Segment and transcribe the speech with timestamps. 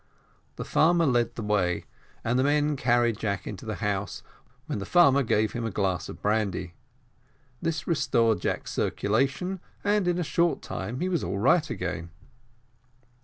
[0.55, 1.85] The farmer led the way,
[2.23, 4.23] and the men carried Jack into the house,
[4.65, 6.73] when the farmer gave him a glass of brandy;
[7.61, 12.09] this restored Jack's circulation, and in a short time he was all right again.